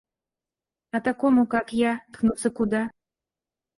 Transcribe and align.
А 0.95 1.01
такому, 1.07 1.45
как 1.45 1.73
я, 1.81 1.99
ткнуться 2.11 2.49
куда? 2.49 2.89